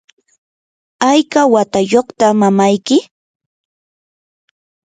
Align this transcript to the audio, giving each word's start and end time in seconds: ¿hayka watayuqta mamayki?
¿hayka 1.03 1.41
watayuqta 1.53 2.25
mamayki? 2.39 2.97